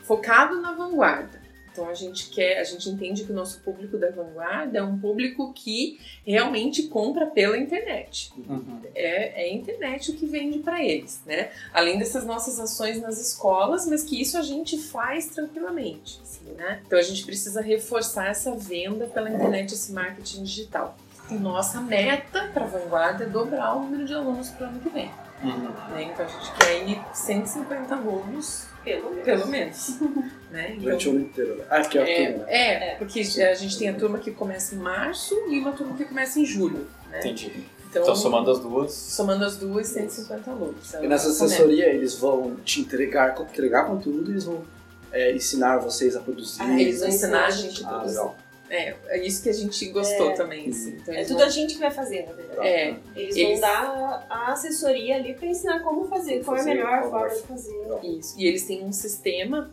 [0.03, 1.46] focado na vanguarda.
[1.77, 4.99] Então a gente quer, a gente entende que o nosso público da vanguarda é um
[4.99, 8.33] público que realmente compra pela internet.
[8.49, 8.81] Uhum.
[8.95, 11.51] É, é a internet o que vende para eles, né?
[11.75, 16.81] Além dessas nossas ações nas escolas, mas que isso a gente faz tranquilamente, assim, né?
[16.87, 20.97] Então a gente precisa reforçar essa venda pela internet, esse marketing digital.
[21.31, 24.81] E nossa meta para a vanguarda é dobrar o número de alunos para o ano
[24.81, 25.11] que vem.
[25.43, 25.69] Uhum.
[25.91, 26.05] Né?
[26.05, 29.25] Então a gente quer ir 150 alunos pelo menos.
[29.25, 29.99] Pelo menos.
[30.51, 30.77] né?
[30.79, 31.65] Durante o ano inteiro, né?
[31.69, 32.51] Ah, que é a é, turma.
[32.51, 36.05] É, porque a gente tem a turma que começa em março e uma turma que
[36.05, 36.87] começa em julho.
[37.11, 37.19] Né?
[37.19, 37.65] Entendi.
[37.91, 38.93] Então, então, somando as duas.
[38.93, 40.95] Somando as duas, 150 alunos.
[40.95, 44.63] E nessa assessoria eles vão te entregar, entregar conteúdo e eles vão
[45.11, 46.63] é, ensinar vocês a produzir.
[46.63, 48.19] Ah, eles vão ensinar a gente a produzir.
[48.19, 48.35] Ah,
[48.71, 50.69] é, é isso que a gente gostou é, também.
[50.69, 50.97] Assim.
[50.97, 51.47] Então, é tudo vão...
[51.47, 52.67] a gente que vai fazer, na verdade.
[52.67, 56.65] É, eles, eles, vão dar a assessoria ali para ensinar como fazer, qual é a
[56.65, 57.75] melhor forma de fazer.
[58.03, 58.35] Isso.
[58.39, 59.71] E eles têm um sistema,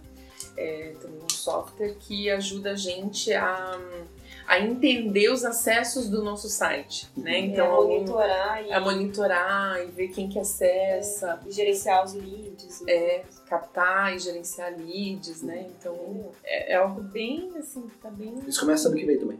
[0.58, 3.79] é, um software que ajuda a gente a
[4.47, 7.39] a entender os acessos do nosso site, né?
[7.39, 7.45] Uhum.
[7.45, 8.73] Então, a monitorar, e...
[8.73, 14.19] a monitorar e ver quem que acessa, é, e gerenciar os leads, é, captar e
[14.19, 15.67] gerenciar leads, né?
[15.77, 18.34] Então é, é, algo bem assim, tá bem.
[18.47, 19.39] Isso começa ano que vem também.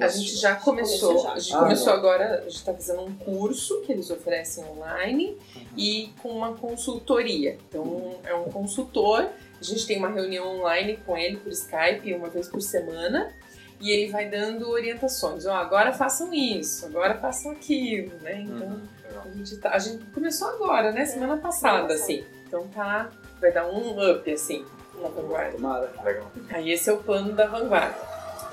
[0.00, 1.32] A gente já começou, já.
[1.32, 5.36] a gente ah, começou agora, a gente está fazendo um curso que eles oferecem online
[5.54, 5.62] uhum.
[5.76, 7.58] e com uma consultoria.
[7.68, 9.28] Então é um consultor,
[9.60, 13.34] a gente tem uma reunião online com ele por Skype uma vez por semana
[13.84, 15.44] e ele vai dando orientações.
[15.44, 18.40] Ó, oh, agora façam isso, agora façam aquilo, né?
[18.40, 19.20] Então, uhum.
[19.22, 21.04] a, gente tá, a gente começou agora, né?
[21.04, 22.24] Semana passada, assim.
[22.48, 24.64] Então tá, vai dar um up, assim,
[25.02, 25.52] na vanguarda.
[25.52, 25.92] Tomara.
[26.02, 26.32] Legal.
[26.48, 27.94] Aí esse é o plano da vanguarda.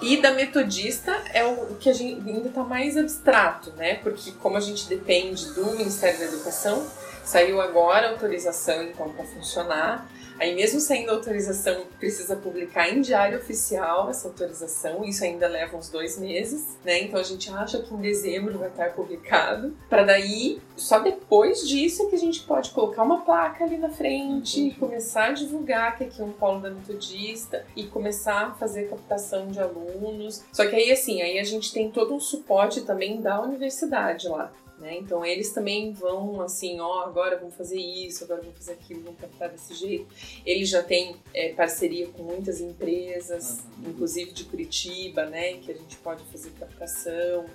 [0.01, 3.95] E da metodista é o que a gente ainda está mais abstrato, né?
[3.95, 6.85] Porque como a gente depende do Ministério da Educação,
[7.23, 10.09] saiu agora a autorização então para funcionar.
[10.41, 15.87] Aí mesmo saindo autorização, precisa publicar em diário oficial essa autorização, isso ainda leva uns
[15.87, 17.03] dois meses, né?
[17.03, 22.01] Então a gente acha que em dezembro vai estar publicado, para daí, só depois disso
[22.01, 24.73] é que a gente pode colocar uma placa ali na frente, uhum.
[24.79, 29.45] começar a divulgar que aqui é um polo da metodista e começar a fazer captação
[29.49, 30.43] de alunos.
[30.51, 34.51] Só que aí assim, aí a gente tem todo um suporte também da universidade lá.
[34.81, 34.97] Né?
[34.97, 39.19] Então eles também vão assim, ó, agora vamos fazer isso, agora vamos fazer aquilo, vamos
[39.21, 40.07] captar desse jeito.
[40.43, 43.91] Eles já têm é, parceria com muitas empresas, uhum.
[43.91, 47.45] inclusive de Curitiba, né, que a gente pode fazer captação.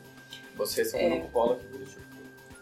[0.56, 2.06] Vocês são é, o único polo aqui em Curitiba?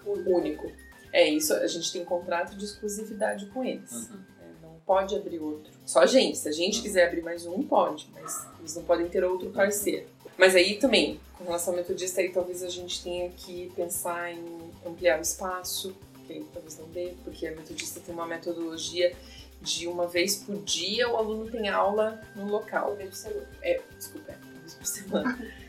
[0.06, 0.72] O único.
[1.12, 3.92] É isso, a gente tem contrato de exclusividade com eles.
[3.92, 4.18] Uhum.
[4.40, 5.70] É, não pode abrir outro.
[5.84, 6.38] Só a gente.
[6.38, 6.82] Se a gente uhum.
[6.84, 10.06] quiser abrir mais um, pode, mas eles não podem ter outro parceiro.
[10.36, 14.70] Mas aí também, com relação ao metodista, aí talvez a gente tenha que pensar em
[14.84, 15.94] ampliar o espaço,
[16.26, 19.14] que talvez não dê, porque a metodista tem uma metodologia
[19.64, 22.88] de uma vez por dia o aluno tem aula no local.
[22.88, 23.48] Uma vez por semana.
[23.62, 25.38] É, desculpa, é, uma vez por semana.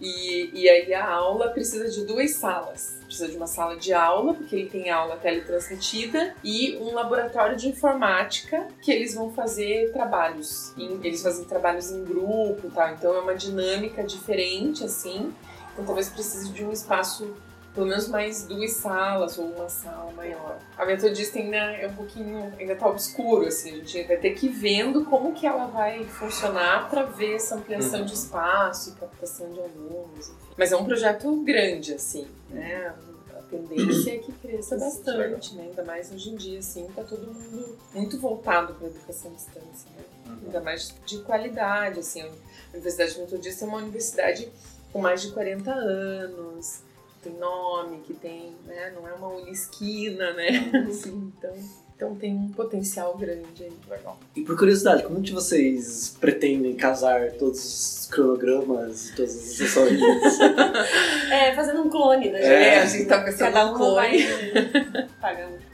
[0.00, 2.98] E, e aí a aula precisa de duas salas.
[3.14, 7.68] Precisa de uma sala de aula, porque ele tem aula teletransmitida, e um laboratório de
[7.68, 10.74] informática que eles vão fazer trabalhos.
[10.76, 12.90] Em, eles fazem trabalhos em grupo tal.
[12.90, 15.32] Então é uma dinâmica diferente, assim.
[15.72, 17.32] Então talvez precise de um espaço
[17.74, 20.58] pelo menos mais duas salas ou uma sala maior.
[20.78, 24.46] A metodista ainda é um pouquinho, ainda tá obscuro, assim, a gente vai ter que
[24.46, 28.06] ir vendo como que ela vai funcionar para ver essa ampliação uhum.
[28.06, 30.54] de espaço captação de alunos, enfim.
[30.56, 32.94] Mas é um projeto grande, assim, né?
[33.36, 35.64] A tendência é que cresça bastante, né?
[35.64, 39.34] Ainda mais hoje em dia, assim, tá todo mundo muito voltado para a educação à
[39.34, 40.04] distância, né?
[40.26, 40.38] Uhum.
[40.46, 42.22] Ainda mais de qualidade, assim.
[42.22, 42.30] A
[42.72, 44.48] Universidade Metodista é uma universidade
[44.92, 46.82] com mais de 40 anos,
[47.24, 50.70] tem nome, que tem, né, não é uma unisquina, né?
[50.88, 51.54] Assim, então,
[51.96, 53.72] então tem um potencial grande aí.
[53.88, 54.18] Legal.
[54.36, 60.00] E por curiosidade, como que vocês pretendem casar todos os cronogramas e todas as sessões?
[61.30, 62.46] é, fazendo um clone da gente.
[62.46, 63.94] É, a gente tá pensando Cada um clone.
[63.94, 65.73] vai clone.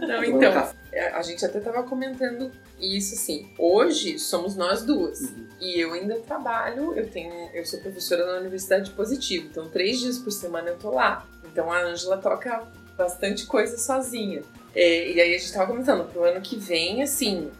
[0.00, 3.50] Não, então, é, a gente até tava comentando isso assim.
[3.58, 5.20] Hoje somos nós duas.
[5.20, 5.48] Uhum.
[5.60, 10.00] E eu ainda trabalho, eu tenho, eu sou professora na Universidade de Positivo, então três
[10.00, 11.26] dias por semana eu tô lá.
[11.44, 14.42] Então a Ângela toca bastante coisa sozinha.
[14.74, 17.50] É, e aí a gente tava comentando, pro ano que vem, assim,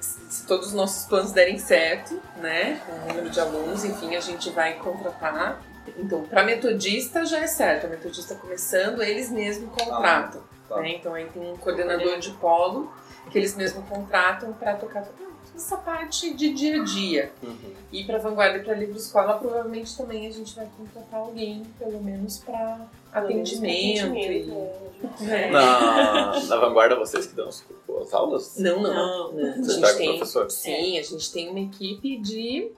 [0.00, 4.20] se todos os nossos planos derem certo, né, com o número de alunos, enfim, a
[4.20, 5.62] gente vai contratar.
[5.98, 10.42] Então, para metodista já é certo, a metodista começando, eles mesmos contratam.
[10.72, 10.82] Ah, tá.
[10.82, 10.96] né?
[10.96, 12.92] Então aí tem um coordenador de polo
[13.30, 15.06] que eles mesmos contratam para tocar
[15.54, 17.32] essa parte de dia a dia.
[17.42, 17.72] Uhum.
[17.92, 22.02] E para Vanguarda e para Livro Escola, provavelmente também a gente vai contratar alguém, pelo
[22.02, 24.06] menos para atendimento.
[24.06, 24.88] atendimento
[25.20, 25.28] e...
[25.30, 25.50] é.
[25.50, 27.64] na, na Vanguarda, vocês que dão as,
[28.00, 28.56] as aulas?
[28.56, 28.92] Não, não.
[28.92, 29.50] não, não.
[29.50, 30.50] A gente tem, professor?
[30.50, 32.72] Sim, a gente tem uma equipe de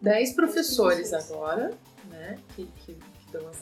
[0.00, 1.72] 10 professores agora,
[2.10, 2.38] né?
[2.54, 2.96] Que, que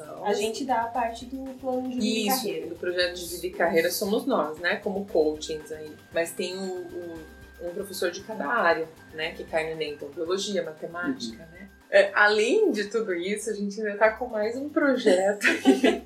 [0.00, 0.28] aulas.
[0.28, 2.66] A gente dá a parte do plano de vida Isso, e carreira.
[2.68, 4.76] do projeto de vida e carreira somos nós, né?
[4.76, 5.92] Como coachings aí.
[6.12, 9.32] Mas tem o, o um professor de cada área, né?
[9.32, 11.50] Que cai no Enem, então biologia, matemática, uhum.
[11.58, 11.68] né?
[11.90, 16.02] É, além de tudo isso, a gente ainda tá com mais um projeto aqui.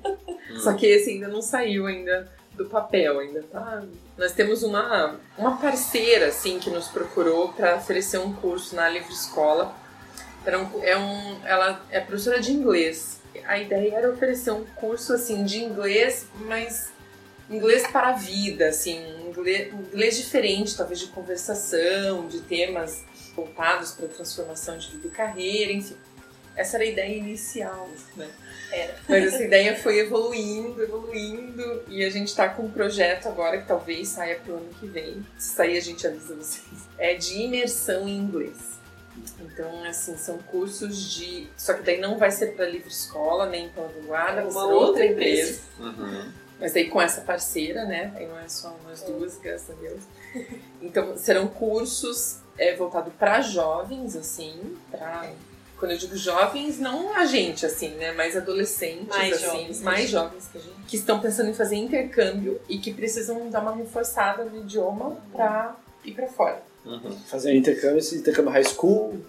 [0.59, 3.83] Só que esse ainda não saiu ainda do papel, ainda tá.
[4.17, 9.13] Nós temos uma, uma parceira, assim, que nos procurou para oferecer um curso na Livre
[9.13, 9.73] Escola.
[10.45, 13.16] Um, é um, ela é professora de inglês.
[13.45, 16.89] A ideia era oferecer um curso, assim, de inglês, mas
[17.49, 23.03] inglês para a vida, assim, inglês, inglês diferente, talvez de conversação, de temas
[23.35, 25.95] voltados para transformação de vida e carreira, enfim.
[26.55, 28.27] Essa era a ideia inicial, né?
[28.71, 28.95] Era.
[29.07, 33.67] Mas essa ideia foi evoluindo, evoluindo, e a gente está com um projeto agora que
[33.67, 35.23] talvez saia para o ano que vem.
[35.37, 36.65] Se sair, a gente avisa vocês.
[36.97, 38.77] É de imersão em inglês.
[39.39, 41.47] Então, assim, são cursos de.
[41.57, 45.05] Só que daí não vai ser para livre escola, nem para vanguarda, vai ser outra
[45.05, 45.61] empresa.
[45.79, 46.31] Uhum.
[46.59, 48.11] Mas aí com essa parceira, né?
[48.15, 50.01] Aí não é só nós duas, graças a Deus.
[50.81, 55.29] Então serão cursos é, voltados para jovens, assim, para
[55.77, 58.11] quando eu digo jovens, não a gente, assim, né?
[58.11, 61.75] Mais adolescentes, mais assim, jovens, mais jovens que a gente, que estão pensando em fazer
[61.75, 66.63] intercâmbio e que precisam dar uma reforçada no idioma para ir para fora.
[66.87, 67.11] Uhum.
[67.27, 69.19] Fazer intercâmbio, esse intercâmbio high school,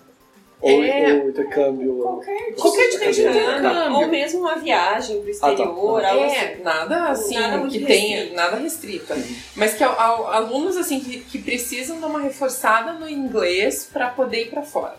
[0.61, 1.99] ou, é, ou intercâmbio.
[1.99, 3.93] Qualquer, qualquer tipo de intercâmbio.
[3.95, 6.05] Ou mesmo uma viagem pro exterior.
[6.05, 6.17] Ah, tá.
[6.17, 9.13] É, assim, nada assim nada que tenha, nada restrito.
[9.13, 9.37] Uhum.
[9.55, 14.51] Mas que alunos assim que, que precisam dar uma reforçada no inglês para poder ir
[14.51, 14.97] para fora.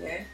[0.00, 0.26] Né?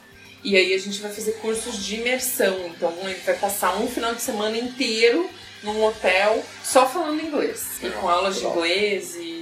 [0.42, 2.56] E aí a gente vai fazer cursos de imersão.
[2.74, 5.28] Então ele vai passar um final de semana inteiro
[5.62, 7.78] num hotel só falando inglês.
[7.82, 9.41] E com aulas de inglês e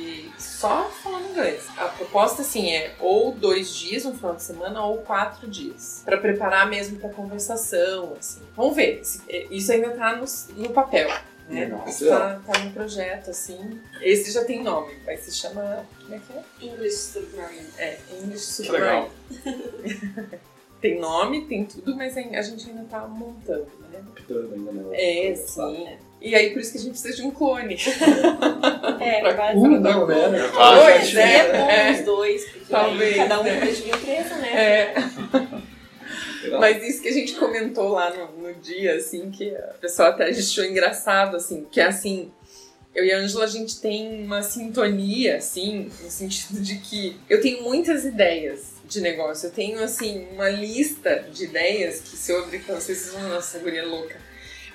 [0.61, 1.67] só falando inglês.
[1.79, 6.03] A proposta, assim, é ou dois dias, um final de semana, ou quatro dias.
[6.05, 8.43] para preparar mesmo pra conversação, assim.
[8.55, 9.01] Vamos ver.
[9.29, 10.27] É, isso ainda tá no,
[10.63, 11.09] no papel.
[11.49, 11.67] Né?
[11.67, 13.81] Nossa, tá, tá no projeto, assim.
[14.03, 15.85] Esse já tem nome, vai se chamar.
[16.03, 16.67] Como é que é?
[16.67, 17.69] English Submarine.
[17.79, 19.11] É, English Submarine.
[20.81, 24.01] tem nome, tem tudo, mas a gente ainda tá montando, né?
[24.31, 24.85] ainda, né?
[24.93, 25.89] É, sim.
[26.23, 27.77] E aí, por isso que a gente precisa de um clone.
[29.01, 30.51] É, pra um não, né?
[30.53, 33.61] Pois é, é, é, os dois, porque Talvez, cada um né?
[33.61, 34.53] de empresa, né?
[34.53, 34.95] É.
[36.59, 40.29] Mas isso que a gente comentou lá no, no dia, assim, que a pessoa até
[40.29, 42.31] achou engraçado, assim, que é assim,
[42.95, 47.41] eu e a Ângela, a gente tem uma sintonia, assim, no sentido de que eu
[47.41, 49.47] tenho muitas ideias de negócio.
[49.47, 53.29] Eu tenho, assim, uma lista de ideias que se eu abrir pra vocês, vocês vão,
[53.29, 54.17] nossa, guria louca.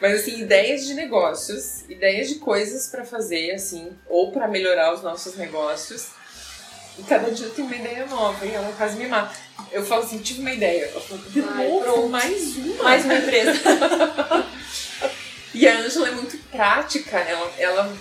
[0.02, 5.02] Mas assim, ideias de negócios, ideias de coisas para fazer, assim, ou para melhorar os
[5.02, 6.08] nossos negócios.
[6.98, 9.36] E cada dia tem uma ideia nova, e ela quase me mata.
[9.72, 10.92] Eu falo assim, tive uma ideia.
[10.94, 12.84] Eu falo, de Ai, novo, mais uma.
[12.84, 13.52] Mais uma empresa.
[15.54, 17.98] e a Ângela é muito prática, ela, ela,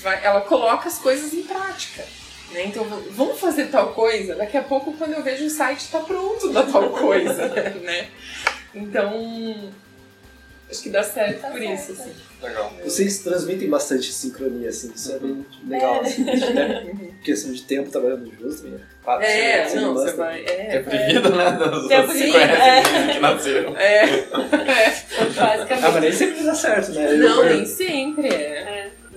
[0.00, 2.04] vai, ela coloca as coisas em prática.
[2.52, 2.66] Né?
[2.66, 4.34] Então, vamos fazer tal coisa.
[4.34, 7.48] Daqui a pouco, quando eu vejo o site, está pronto da tal coisa,
[7.82, 8.08] né?
[8.74, 9.72] Então,
[10.68, 11.74] Acho que dá certo tá por certo.
[11.74, 12.12] isso, assim.
[12.42, 12.72] Legal.
[12.82, 15.96] Vocês transmitem bastante sincronia, assim, isso é bem legal.
[15.96, 16.00] É.
[16.00, 16.94] Assim, né?
[17.22, 18.80] Questão de tempo trabalhando juntos, né?
[19.02, 20.44] Quatro, é, não, você vai.
[20.44, 21.50] É, tempo de vida, né?
[21.52, 22.38] Dos tempo de vida.
[22.38, 23.12] É.
[23.12, 23.76] Que nasceram.
[23.76, 24.02] É.
[24.02, 24.96] é.
[25.36, 25.84] Basicamente.
[25.84, 27.14] Ah, mas nem sempre dá certo, né?
[27.14, 28.75] Não, nem sempre, é.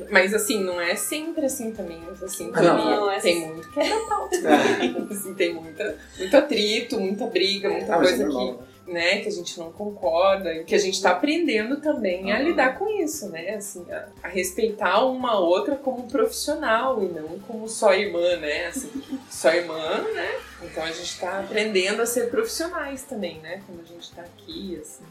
[0.10, 0.14] É.
[0.14, 2.02] Mas assim, não é sempre assim também.
[2.24, 3.54] Assim, ah, não, não, é tem assim.
[3.54, 4.30] muito quebra-pau.
[4.40, 5.14] É.
[5.14, 9.58] assim, tem muita, muito atrito, muita briga, muita ah, coisa que né, que a gente
[9.60, 12.34] não concorda e que a gente está aprendendo também uhum.
[12.34, 17.40] a lidar com isso, né, assim, a, a, respeitar uma outra como profissional e não
[17.40, 18.90] como só irmã, né, assim,
[19.30, 23.86] só irmã, né, então a gente está aprendendo a ser profissionais também, né, quando a
[23.86, 25.04] gente está aqui, assim,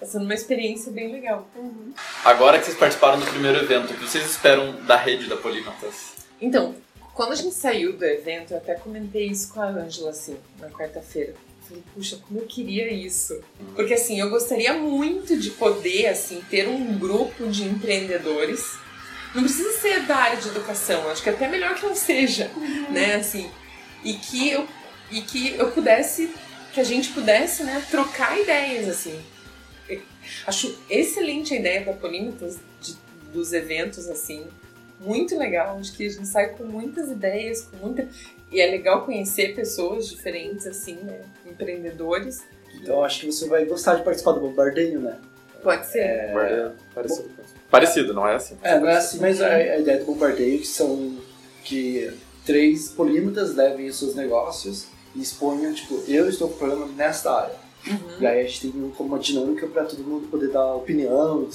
[0.00, 1.46] tá sendo uma experiência bem legal.
[1.54, 1.92] Uhum.
[2.24, 6.14] Agora que vocês participaram do primeiro evento, o que vocês esperam da rede da Polímatas?
[6.40, 6.74] Então,
[7.14, 10.70] quando a gente saiu do evento, eu até comentei isso com a Ângela, assim, na
[10.70, 11.34] quarta-feira
[11.70, 13.40] falei, puxa, como eu queria isso.
[13.74, 18.74] Porque assim, eu gostaria muito de poder, assim, ter um grupo de empreendedores.
[19.34, 22.50] Não precisa ser da área de educação, acho que é até melhor que não seja,
[22.56, 22.90] uhum.
[22.90, 23.48] né, assim.
[24.02, 24.66] E que eu,
[25.10, 26.34] e que eu pudesse,
[26.72, 29.20] que a gente pudesse, né, trocar ideias, assim.
[30.46, 32.58] Acho excelente a ideia da Polímetas,
[33.32, 34.46] dos eventos, assim,
[35.00, 35.78] muito legal.
[35.78, 38.08] Acho que a gente sai com muitas ideias, com muita.
[38.50, 41.22] E é legal conhecer pessoas diferentes, assim, né?
[41.46, 42.42] Empreendedores.
[42.74, 45.18] Então acho que você vai gostar de participar do Bombardeio, né?
[45.62, 45.98] Pode ser.
[45.98, 46.72] É...
[46.94, 47.28] Parecido.
[47.28, 47.44] Bom...
[47.70, 48.56] Parecido, não é assim.
[48.62, 51.18] É, não é assim, mas a, a ideia do Bombardeio que são
[51.62, 52.10] que
[52.44, 57.54] três polímetas levem os seus negócios e exponham, tipo, eu estou com problema nesta área.
[57.86, 58.20] Uhum.
[58.20, 61.48] E aí a gente tem como uma dinâmica para todo mundo poder dar opinião,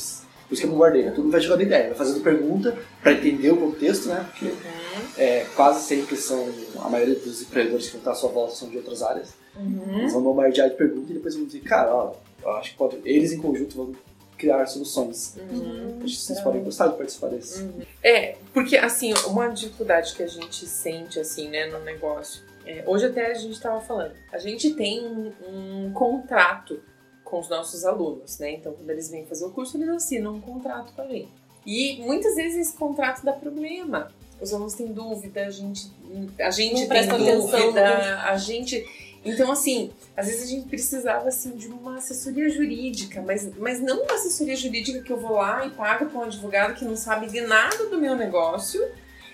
[0.47, 1.09] por isso que é bombardeio.
[1.09, 4.25] Todo mundo vai jogando ideia, vai fazendo pergunta para entender o contexto, né?
[4.29, 5.03] Porque uhum.
[5.17, 6.47] é, quase sempre são.
[6.79, 9.33] A maioria dos empreendedores que vão estar à sua volta são de outras áreas.
[9.55, 9.99] Uhum.
[9.99, 12.97] Eles vão bombardear de perguntas e depois vão dizer, cara, ó, eu acho que pode.
[13.03, 13.93] Eles em conjunto vão
[14.37, 15.35] criar soluções.
[15.37, 15.99] Uhum.
[16.03, 17.63] Acho que vocês podem gostar de participar desse.
[17.63, 17.81] Uhum.
[18.03, 22.43] É, porque assim, uma dificuldade que a gente sente assim, né, no negócio.
[22.65, 26.81] É, hoje até a gente estava falando, a gente tem um, um contrato
[27.23, 28.51] com os nossos alunos, né?
[28.51, 31.29] Então, quando eles vêm fazer o curso, eles assinam um contrato com a gente.
[31.65, 34.11] E muitas vezes esse contrato dá problema.
[34.39, 35.91] Os alunos têm dúvida, a gente,
[36.39, 38.85] a gente tem dúvida, a gente.
[39.23, 44.03] Então, assim, às vezes a gente precisava assim de uma assessoria jurídica, mas, mas não
[44.03, 47.27] uma assessoria jurídica que eu vou lá e pago para um advogado que não sabe
[47.27, 48.85] de nada do meu negócio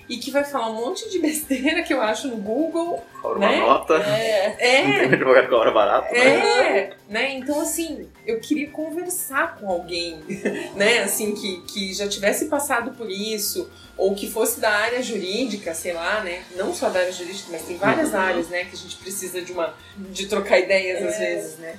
[0.09, 3.03] e que vai falar um monte de besteira que eu acho no Google.
[3.21, 3.55] Cobra né?
[3.57, 3.93] uma nota.
[3.95, 4.55] É.
[4.59, 4.87] é.
[4.87, 6.13] Não tem advogado que cobra barato.
[6.13, 6.19] Né?
[6.19, 6.93] É.
[7.07, 7.33] Né?
[7.35, 10.19] Então, assim, eu queria conversar com alguém,
[10.75, 10.99] né?
[11.03, 15.93] Assim, que, que já tivesse passado por isso, ou que fosse da área jurídica, sei
[15.93, 16.43] lá, né?
[16.55, 18.19] Não só da área jurídica, mas tem várias uhum.
[18.19, 18.65] áreas, né?
[18.65, 21.07] Que a gente precisa de uma de trocar ideias é.
[21.07, 21.75] às vezes, né?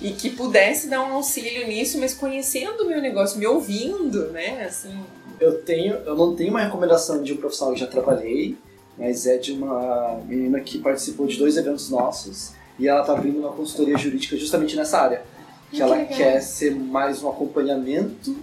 [0.00, 4.64] E que pudesse dar um auxílio nisso, mas conhecendo o meu negócio, me ouvindo, né?
[4.66, 5.04] Assim,
[5.42, 8.56] eu tenho, eu não tenho uma recomendação de um profissional que já trabalhei,
[8.96, 13.40] mas é de uma menina que participou de dois eventos nossos e ela está abrindo
[13.40, 15.22] uma consultoria jurídica justamente nessa área.
[15.70, 16.16] Que, que ela legal.
[16.16, 18.36] quer ser mais um acompanhamento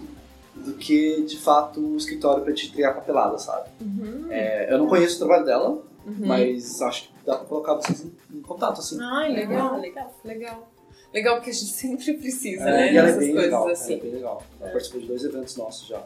[0.55, 3.69] do que de fato um escritório para te entregar papelada, sabe?
[3.79, 4.27] Uhum.
[4.29, 6.15] É, eu não conheço o trabalho dela, uhum.
[6.19, 8.97] mas acho que dá para colocar vocês em, em, contato, assim.
[8.99, 10.69] Ah, legal, legal, legal.
[11.13, 12.93] Legal, porque a gente sempre precisa, é, né?
[12.93, 13.93] E ela é bem legal, assim.
[13.93, 14.43] Ela é bem legal.
[14.59, 14.71] Ela é.
[14.73, 16.03] participou de dois eventos nossos já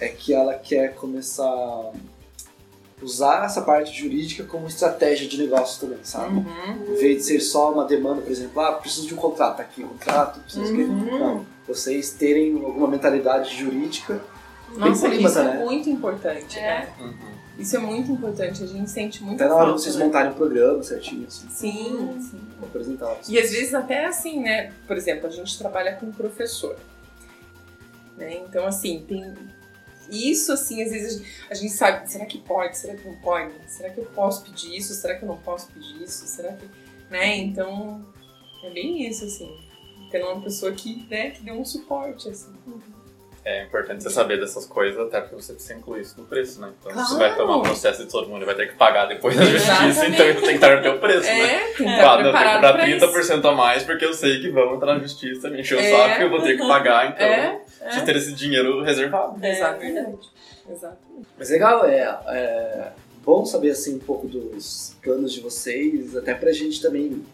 [0.00, 1.92] é que ela quer começar a
[3.02, 6.36] usar essa parte jurídica como estratégia de negócio também, sabe?
[6.36, 6.94] Uhum.
[6.94, 9.62] Em vez de ser só uma demanda, por exemplo, ah, preciso de um contrato, tá
[9.62, 11.06] aqui um contrato, preciso uhum.
[11.06, 11.10] que...
[11.10, 14.20] Não, vocês terem alguma mentalidade jurídica
[14.76, 15.60] Nossa, bem isso né?
[15.60, 16.62] é muito importante, é.
[16.62, 16.88] né?
[17.00, 17.30] Uhum.
[17.58, 20.04] Isso é muito importante, a gente sente muito Até na hora de vocês né?
[20.04, 21.46] montarem o programa certinho, assim.
[21.50, 22.40] Sim, sim.
[22.62, 23.16] Apresentar.
[23.28, 24.72] E às vezes até assim, né?
[24.86, 26.76] Por exemplo, a gente trabalha com professor.
[28.16, 28.38] Né?
[28.46, 29.34] Então, assim, tem
[30.10, 32.76] isso, assim, às vezes a gente sabe, será que pode?
[32.76, 33.52] Será que não pode?
[33.66, 34.94] Será que eu posso pedir isso?
[34.94, 36.26] Será que eu não posso pedir isso?
[36.26, 36.68] Será que.
[37.10, 37.36] Né?
[37.38, 38.04] Então,
[38.64, 39.56] é bem isso, assim.
[40.10, 42.52] Tendo uma pessoa que, né, que dê um suporte, assim.
[43.42, 46.70] É importante você saber dessas coisas, até porque você precisa incluir isso no preço, né?
[46.78, 47.08] Então, claro.
[47.08, 49.44] você vai tomar um processo de todo mundo e vai ter que pagar depois da
[49.46, 51.58] justiça, então tem que estar no teu preço, é, né?
[51.58, 53.48] Tem que estar claro, eu tenho que cobrar 30% isso.
[53.48, 55.90] a mais porque eu sei que vão entrar na justiça, me encher o é.
[55.90, 57.60] saco e eu vou ter que pagar, então é.
[57.80, 58.00] É.
[58.00, 59.44] ter esse dinheiro reservado.
[59.44, 60.30] É, Exatamente.
[60.70, 61.28] Exatamente.
[61.38, 62.92] Mas legal, é, é
[63.24, 67.24] bom saber assim um pouco dos planos de vocês, até pra gente também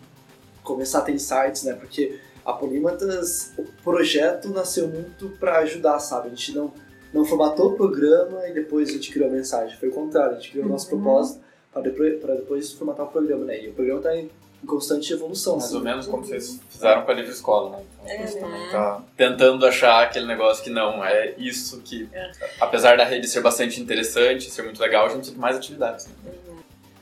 [0.62, 1.75] começar a ter insights, né?
[1.75, 6.29] Porque a Polímatas, o projeto nasceu muito para ajudar, sabe?
[6.29, 6.73] A gente não,
[7.12, 9.77] não formatou o programa e depois a gente criou a mensagem.
[9.79, 11.03] Foi o contrário, a gente criou o nosso uhum.
[11.03, 11.41] propósito
[11.73, 13.64] para depois, depois formatar o programa, né?
[13.64, 15.55] E o programa está em constante evolução.
[15.55, 15.77] Mais assim.
[15.77, 17.83] ou menos como vocês fizeram com a livre escola, né?
[18.03, 18.27] Então, É, né?
[18.41, 22.31] também tá tentando achar aquele negócio que não, é isso que, É.
[22.61, 26.07] apesar da rede ser bastante interessante, ser muito legal, a gente precisa de mais atividades.
[26.07, 26.33] Né?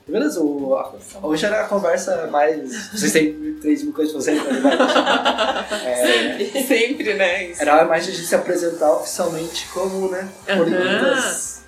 [0.06, 0.92] Beleza, o, a,
[1.22, 2.90] hoje era a conversa mais.
[2.90, 5.64] Vocês têm 3 mil coisas pra fazer, na verdade.
[6.54, 7.44] É, Sempre, né?
[7.46, 7.62] Isso.
[7.62, 10.28] era mais a gente se apresentar oficialmente como, né?
[10.46, 10.58] Aham.
[10.58, 11.64] Poliglоtas,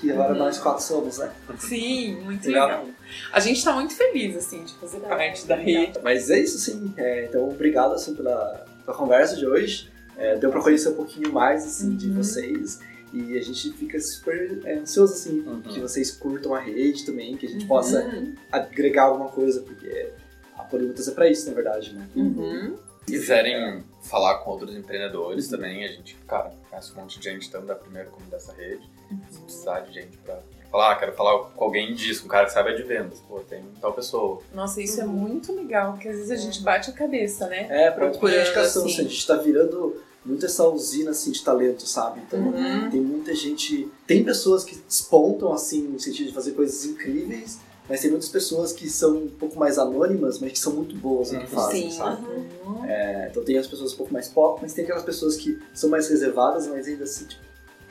[0.00, 1.30] que agora nós quatro somos, né?
[1.58, 2.68] Sim, muito Legal.
[2.68, 2.86] legal.
[3.32, 5.98] A gente tá muito feliz, assim, de fazer parte da rede.
[6.02, 6.92] Mas é isso, sim.
[6.96, 9.90] É, então, obrigado assim, pela, pela conversa de hoje.
[10.16, 12.14] É, deu pra conhecer um pouquinho mais assim, de Uhum.
[12.16, 12.80] vocês.
[13.12, 15.60] E a gente fica super é, ansioso assim, Uhum.
[15.62, 17.68] que vocês curtam a rede também, que a gente Uhum.
[17.68, 18.10] possa
[18.50, 20.10] agregar alguma coisa, porque
[20.56, 22.08] a Polímatas é pra isso, na verdade, né?
[22.16, 22.76] Uhum.
[23.06, 27.50] Se quiserem falar com outros empreendedores também, a gente, cara, conhece um monte de gente
[27.50, 28.88] tanto da primeira como dessa rede.
[29.30, 30.38] Se precisar de gente pra
[30.72, 33.62] falar, ah, quero falar com alguém disso, um cara que sabe de vendas, pô, tem
[33.80, 34.40] tal pessoa.
[34.54, 37.66] Nossa, isso é muito legal, porque às vezes a gente bate a cabeça, né?
[37.70, 38.92] É, pra Procurando, indicação, assim.
[38.94, 42.20] assim, a gente tá virando muito essa usina assim, de talento, sabe?
[42.26, 42.90] Então Uhum.
[42.90, 43.88] tem muita gente.
[44.06, 47.58] Tem pessoas que despontam assim, no sentido de fazer coisas incríveis,
[47.88, 51.32] mas tem muitas pessoas que são um pouco mais anônimas, mas que são muito boas
[51.32, 51.60] no que Uhum.
[51.60, 51.98] fazem, Sim.
[51.98, 52.24] sabe?
[52.64, 52.84] Uhum.
[52.86, 55.90] É, então tem as pessoas um pouco mais pop, mas tem aquelas pessoas que são
[55.90, 57.42] mais reservadas, mas ainda assim, tipo,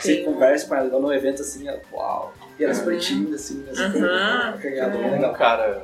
[0.01, 0.25] você Sim.
[0.25, 2.33] conversa com ela igual num evento assim, ela, uau!
[2.59, 3.73] E ela é super tímida, assim, né?
[3.73, 4.07] super Uhum.
[4.07, 4.89] É.
[4.89, 5.33] bem Um legal.
[5.33, 5.83] cara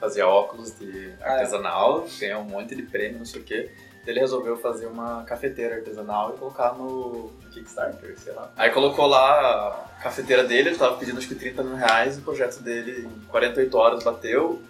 [0.00, 1.38] fazia óculos de Ah, é.
[1.40, 3.70] artesanal, ganhou um monte de prêmio, não sei o quê.
[4.04, 8.50] Ele resolveu fazer uma cafeteira artesanal e colocar no Kickstarter, sei lá.
[8.56, 12.22] Aí colocou lá a cafeteira dele, ele tava pedindo acho que 30 mil reais, o
[12.22, 14.60] projeto dele em 48 horas bateu.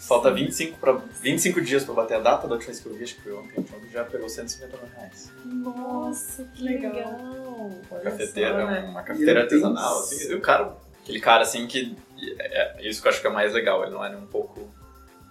[0.00, 3.02] Falta 25, pra, 25 dias pra bater a data da última vez que eu vi,
[3.02, 5.32] acho que foi ontem, então já pegou 150 mil reais.
[5.44, 6.92] Nossa, que legal.
[7.90, 8.80] Olha cafeteira, só, né?
[8.88, 11.96] uma cafeteira artesanal, assim, e o cara, aquele cara assim que,
[12.38, 14.26] é, é isso que eu acho que é mais legal, ele não é nem um
[14.26, 14.68] pouco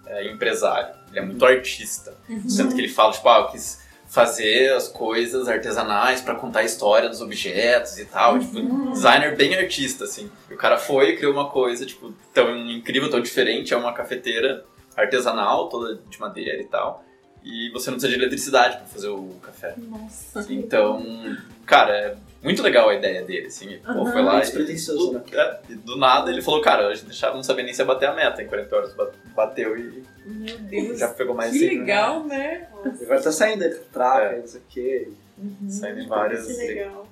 [0.06, 2.48] é, empresário, ele é muito artista, Uhum.
[2.48, 6.64] sendo que ele fala, tipo, ah, eu quis fazer as coisas artesanais pra contar a
[6.64, 8.92] história dos objetos e tal, tipo, Uhum.
[8.92, 13.10] designer bem artista, assim, e o cara foi e criou uma coisa, tipo, tão incrível,
[13.10, 14.64] tão diferente, é uma cafeteira
[14.96, 17.04] artesanal, toda de madeira e tal,
[17.50, 19.74] e você não precisa de eletricidade pra fazer o café.
[19.78, 20.44] Nossa.
[20.52, 21.02] Então,
[21.64, 23.78] cara, é muito legal a ideia dele, assim.
[23.78, 24.12] Pô, Aham.
[24.12, 24.52] foi lá e,
[25.12, 25.22] né?
[25.32, 27.86] é, e do nada ele falou, cara, a gente deixava, não sabia nem se ia
[27.86, 28.94] bater a meta em 40 horas.
[28.94, 30.98] ba- Bateu e Meu Deus.
[30.98, 32.68] já pegou mais que de 100 mil legal, né?
[33.02, 34.38] Agora tá saindo aí, traca, É.
[34.40, 35.08] não sei o quê.
[35.38, 35.70] Uhum.
[35.70, 36.46] Saindo em várias.
[36.46, 37.08] Que legal.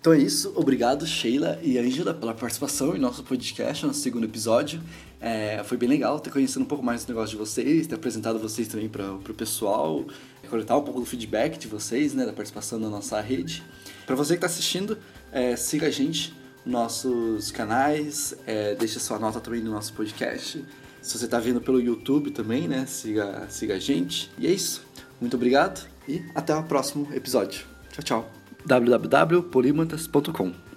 [0.00, 4.80] Então é isso, obrigado Sheila e Angela pela participação em nosso podcast, nosso segundo episódio.
[5.20, 8.38] É, foi bem legal ter conhecido um pouco mais do negócio de vocês, ter apresentado
[8.38, 10.04] vocês também para o pessoal,
[10.48, 13.62] coletar um pouco do feedback de vocês, né, da participação na nossa rede.
[14.06, 14.96] Para você que está assistindo,
[15.32, 20.64] é, siga a gente nos nossos canais, é, deixa sua nota também no nosso podcast.
[21.02, 24.30] Se você está vendo pelo YouTube também, né, siga, siga a gente.
[24.38, 24.86] E é isso,
[25.20, 27.66] muito obrigado e até o próximo episódio.
[27.92, 28.30] Tchau, tchau
[28.66, 30.67] www.polimantas.com